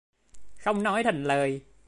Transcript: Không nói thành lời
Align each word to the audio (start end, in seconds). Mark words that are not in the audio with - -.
Không 0.57 0.83
nói 0.83 1.03
thành 1.03 1.23
lời 1.23 1.61